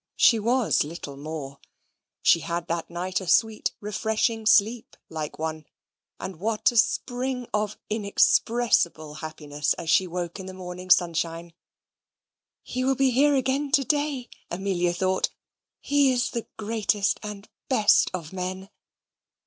She 0.15 0.39
was 0.39 0.83
little 0.83 1.15
more. 1.15 1.59
She 2.23 2.39
had 2.39 2.65
that 2.65 2.89
night 2.89 3.21
a 3.21 3.27
sweet 3.27 3.75
refreshing 3.79 4.47
sleep, 4.47 4.97
like 5.09 5.37
one 5.37 5.67
and 6.19 6.37
what 6.39 6.71
a 6.71 6.77
spring 6.77 7.45
of 7.53 7.77
inexpressible 7.87 9.13
happiness 9.21 9.75
as 9.75 9.91
she 9.91 10.07
woke 10.07 10.39
in 10.39 10.47
the 10.47 10.55
morning 10.55 10.89
sunshine! 10.89 11.53
"He 12.63 12.83
will 12.83 12.95
be 12.95 13.11
here 13.11 13.35
again 13.35 13.71
to 13.73 13.83
day," 13.83 14.31
Amelia 14.49 14.91
thought. 14.93 15.29
"He 15.81 16.11
is 16.11 16.31
the 16.31 16.47
greatest 16.57 17.19
and 17.21 17.47
best 17.69 18.09
of 18.11 18.33
men." 18.33 18.71